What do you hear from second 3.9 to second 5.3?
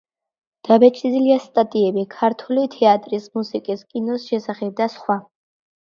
კინოს შესახებ და სხვა.